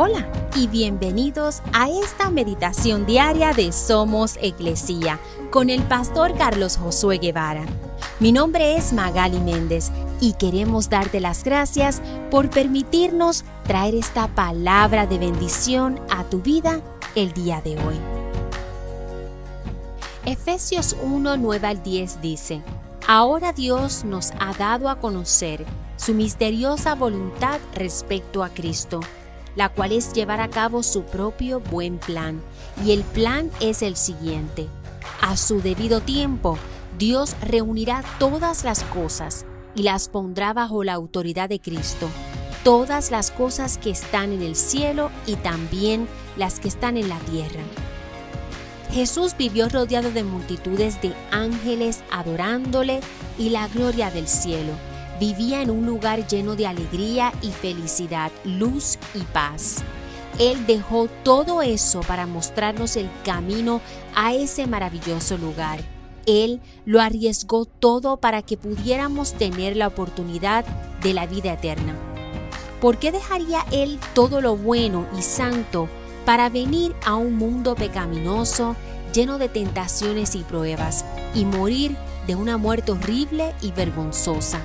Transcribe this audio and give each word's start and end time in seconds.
Hola 0.00 0.30
y 0.54 0.68
bienvenidos 0.68 1.60
a 1.72 1.90
esta 1.90 2.30
meditación 2.30 3.04
diaria 3.04 3.52
de 3.52 3.72
Somos 3.72 4.38
Iglesia 4.40 5.18
con 5.50 5.70
el 5.70 5.82
pastor 5.82 6.36
Carlos 6.38 6.76
Josué 6.76 7.18
Guevara. 7.18 7.64
Mi 8.20 8.30
nombre 8.30 8.76
es 8.76 8.92
Magali 8.92 9.40
Méndez 9.40 9.90
y 10.20 10.34
queremos 10.34 10.88
darte 10.88 11.18
las 11.18 11.42
gracias 11.42 12.00
por 12.30 12.48
permitirnos 12.48 13.44
traer 13.64 13.96
esta 13.96 14.28
palabra 14.28 15.08
de 15.08 15.18
bendición 15.18 15.98
a 16.10 16.22
tu 16.22 16.42
vida 16.42 16.80
el 17.16 17.32
día 17.32 17.60
de 17.60 17.72
hoy. 17.72 17.96
Efesios 20.26 20.94
1, 21.02 21.38
9 21.38 21.66
al 21.66 21.82
10 21.82 22.22
dice, 22.22 22.62
Ahora 23.08 23.52
Dios 23.52 24.04
nos 24.04 24.30
ha 24.38 24.52
dado 24.52 24.90
a 24.90 25.00
conocer 25.00 25.66
su 25.96 26.14
misteriosa 26.14 26.94
voluntad 26.94 27.58
respecto 27.74 28.44
a 28.44 28.50
Cristo 28.50 29.00
la 29.58 29.68
cual 29.68 29.90
es 29.90 30.12
llevar 30.12 30.40
a 30.40 30.48
cabo 30.48 30.84
su 30.84 31.02
propio 31.02 31.58
buen 31.58 31.98
plan. 31.98 32.40
Y 32.84 32.92
el 32.92 33.02
plan 33.02 33.50
es 33.58 33.82
el 33.82 33.96
siguiente. 33.96 34.68
A 35.20 35.36
su 35.36 35.60
debido 35.60 36.00
tiempo, 36.00 36.56
Dios 36.96 37.34
reunirá 37.42 38.04
todas 38.20 38.62
las 38.62 38.84
cosas 38.84 39.46
y 39.74 39.82
las 39.82 40.08
pondrá 40.08 40.52
bajo 40.52 40.84
la 40.84 40.92
autoridad 40.92 41.48
de 41.48 41.58
Cristo, 41.58 42.08
todas 42.62 43.10
las 43.10 43.32
cosas 43.32 43.78
que 43.78 43.90
están 43.90 44.32
en 44.32 44.42
el 44.42 44.54
cielo 44.54 45.10
y 45.26 45.34
también 45.34 46.06
las 46.36 46.60
que 46.60 46.68
están 46.68 46.96
en 46.96 47.08
la 47.08 47.18
tierra. 47.18 47.62
Jesús 48.92 49.34
vivió 49.36 49.68
rodeado 49.68 50.12
de 50.12 50.22
multitudes 50.22 51.02
de 51.02 51.12
ángeles 51.32 52.04
adorándole 52.12 53.00
y 53.36 53.50
la 53.50 53.66
gloria 53.66 54.12
del 54.12 54.28
cielo 54.28 54.72
vivía 55.18 55.62
en 55.62 55.70
un 55.70 55.86
lugar 55.86 56.26
lleno 56.26 56.56
de 56.56 56.66
alegría 56.66 57.32
y 57.42 57.50
felicidad, 57.50 58.30
luz 58.44 58.98
y 59.14 59.20
paz. 59.20 59.82
Él 60.38 60.66
dejó 60.66 61.08
todo 61.24 61.62
eso 61.62 62.00
para 62.00 62.26
mostrarnos 62.26 62.96
el 62.96 63.08
camino 63.24 63.80
a 64.14 64.34
ese 64.34 64.66
maravilloso 64.66 65.36
lugar. 65.36 65.80
Él 66.26 66.60
lo 66.84 67.00
arriesgó 67.00 67.64
todo 67.64 68.18
para 68.18 68.42
que 68.42 68.56
pudiéramos 68.56 69.32
tener 69.32 69.76
la 69.76 69.88
oportunidad 69.88 70.64
de 71.02 71.14
la 71.14 71.26
vida 71.26 71.54
eterna. 71.54 71.96
¿Por 72.80 72.98
qué 72.98 73.10
dejaría 73.10 73.64
Él 73.72 73.98
todo 74.14 74.40
lo 74.40 74.56
bueno 74.56 75.06
y 75.18 75.22
santo 75.22 75.88
para 76.24 76.48
venir 76.50 76.94
a 77.04 77.16
un 77.16 77.34
mundo 77.34 77.74
pecaminoso, 77.74 78.76
lleno 79.12 79.38
de 79.38 79.48
tentaciones 79.48 80.36
y 80.36 80.44
pruebas, 80.44 81.04
y 81.34 81.44
morir 81.44 81.96
de 82.26 82.36
una 82.36 82.58
muerte 82.58 82.92
horrible 82.92 83.54
y 83.62 83.72
vergonzosa? 83.72 84.60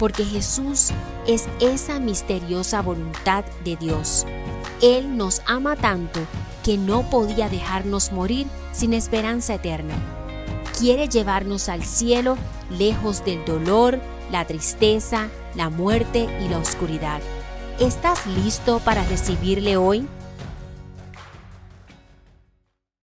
Porque 0.00 0.24
Jesús 0.24 0.92
es 1.26 1.46
esa 1.60 2.00
misteriosa 2.00 2.80
voluntad 2.80 3.44
de 3.64 3.76
Dios. 3.76 4.24
Él 4.80 5.18
nos 5.18 5.42
ama 5.46 5.76
tanto 5.76 6.20
que 6.64 6.78
no 6.78 7.02
podía 7.10 7.50
dejarnos 7.50 8.10
morir 8.10 8.46
sin 8.72 8.94
esperanza 8.94 9.54
eterna. 9.54 9.94
Quiere 10.78 11.06
llevarnos 11.08 11.68
al 11.68 11.84
cielo 11.84 12.38
lejos 12.70 13.22
del 13.26 13.44
dolor, 13.44 14.00
la 14.32 14.46
tristeza, 14.46 15.28
la 15.54 15.68
muerte 15.68 16.26
y 16.42 16.48
la 16.48 16.56
oscuridad. 16.56 17.20
¿Estás 17.78 18.26
listo 18.26 18.78
para 18.78 19.04
recibirle 19.04 19.76
hoy? 19.76 20.08